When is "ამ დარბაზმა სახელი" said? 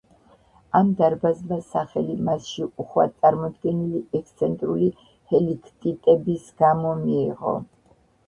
0.77-2.13